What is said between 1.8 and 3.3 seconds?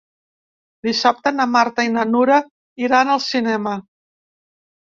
i na Nura iran al